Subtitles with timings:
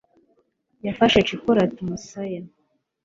[0.85, 2.39] yafashe chipolata umusaya